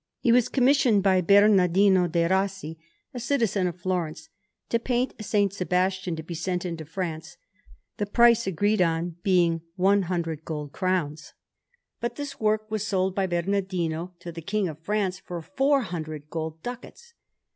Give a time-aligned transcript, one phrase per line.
[0.19, 2.79] He was commissioned by Bernardino de' Rossi,
[3.13, 4.29] a citizen of Florence,
[4.69, 5.55] to paint a S.
[5.55, 7.37] Sebastian to be sent into France,
[7.97, 11.33] the price agreed on being one hundred gold crowns;
[11.99, 16.31] but this work was sold by Bernardino to the King of France for four hundred
[16.31, 17.13] gold ducats.